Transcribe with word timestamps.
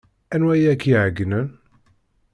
Anwa 0.33 0.53
ay 0.55 0.65
ak-iɛeyynen? 0.73 1.47